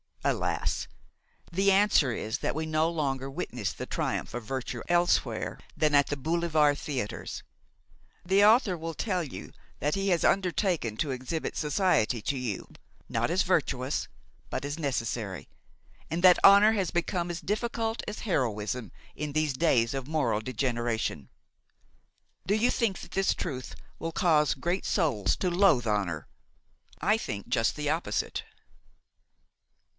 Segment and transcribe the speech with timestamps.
[0.23, 0.87] Alas!
[1.51, 6.07] the answer is that we no longer witness the triumph of virtue elsewhere than at
[6.07, 7.41] the boulevard theatres.
[8.23, 12.69] The author will tell you that he has undertaken to exhibit society to you,
[13.09, 14.07] not as virtuous,
[14.49, 15.47] but as necessary,
[16.09, 21.29] and that honor has become as difficult as heroism in these days of moral degeneration.
[22.45, 26.27] Do you think that this truth will cause great souls to loathe honor?
[27.01, 28.43] I think just the opposite.